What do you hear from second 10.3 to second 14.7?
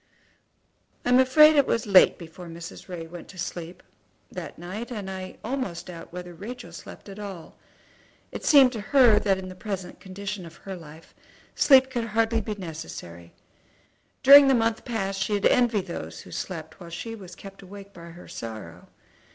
of her life sleep could hardly be necessary. During the last